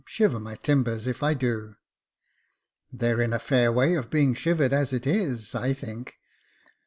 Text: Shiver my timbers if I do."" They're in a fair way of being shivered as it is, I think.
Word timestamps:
Shiver 0.07 0.39
my 0.39 0.55
timbers 0.55 1.05
if 1.05 1.21
I 1.21 1.35
do."" 1.35 1.75
They're 2.91 3.21
in 3.21 3.33
a 3.33 3.37
fair 3.37 3.71
way 3.71 3.93
of 3.93 4.09
being 4.09 4.33
shivered 4.33 4.73
as 4.73 4.93
it 4.93 5.05
is, 5.05 5.53
I 5.53 5.73
think. 5.73 6.15